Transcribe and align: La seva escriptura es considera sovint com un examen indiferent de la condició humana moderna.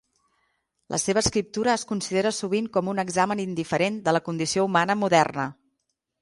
La 0.93 0.99
seva 1.01 1.19
escriptura 1.25 1.73
es 1.79 1.83
considera 1.91 2.31
sovint 2.37 2.69
com 2.79 2.89
un 2.95 3.03
examen 3.05 3.43
indiferent 3.45 4.01
de 4.09 4.15
la 4.19 4.23
condició 4.31 4.65
humana 4.71 4.97
moderna. 5.05 5.47